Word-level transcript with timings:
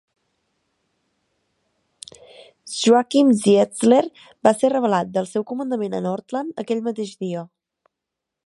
Joachim 2.77 3.31
Ziegler 3.43 4.01
va 4.47 4.57
ser 4.59 4.75
revelat 4.77 5.15
del 5.19 5.31
seu 5.35 5.49
comandament 5.55 5.97
a 5.99 6.03
"Nordland" 6.11 6.61
aquell 6.65 6.87
mateix 6.89 7.17
dia. 7.25 7.47